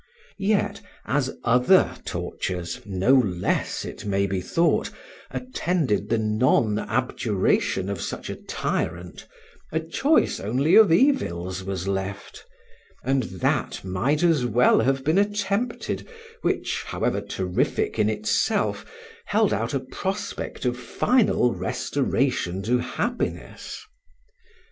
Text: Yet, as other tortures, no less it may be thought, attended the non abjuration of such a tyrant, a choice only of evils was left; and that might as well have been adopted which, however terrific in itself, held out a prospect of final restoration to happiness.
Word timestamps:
Yet, 0.39 0.81
as 1.05 1.37
other 1.43 1.95
tortures, 2.05 2.81
no 2.87 3.13
less 3.13 3.85
it 3.85 4.03
may 4.03 4.25
be 4.25 4.41
thought, 4.41 4.89
attended 5.29 6.09
the 6.09 6.17
non 6.17 6.79
abjuration 6.79 7.87
of 7.87 8.01
such 8.01 8.27
a 8.27 8.35
tyrant, 8.35 9.27
a 9.71 9.79
choice 9.79 10.39
only 10.39 10.73
of 10.73 10.91
evils 10.91 11.63
was 11.63 11.87
left; 11.87 12.43
and 13.03 13.21
that 13.25 13.83
might 13.83 14.23
as 14.23 14.43
well 14.43 14.79
have 14.79 15.03
been 15.03 15.19
adopted 15.19 16.07
which, 16.41 16.81
however 16.87 17.21
terrific 17.21 17.99
in 17.99 18.09
itself, 18.09 18.83
held 19.25 19.53
out 19.53 19.75
a 19.75 19.79
prospect 19.79 20.65
of 20.65 20.79
final 20.79 21.53
restoration 21.53 22.63
to 22.63 22.79
happiness. 22.79 23.85